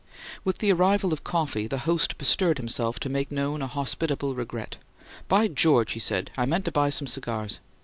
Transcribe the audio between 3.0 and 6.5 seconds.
to make known a hospitable regret, "By George!" he said. "I